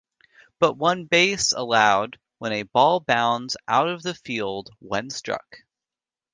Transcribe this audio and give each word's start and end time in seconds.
But 0.57 0.77
one 0.77 1.05
base 1.05 1.51
allowed 1.51 2.17
when 2.39 2.53
a 2.53 2.63
ball 2.63 3.01
bounds 3.01 3.55
out 3.67 3.87
of 3.87 4.01
the 4.01 4.15
field 4.15 4.71
when 4.79 5.11
struck. 5.11 5.57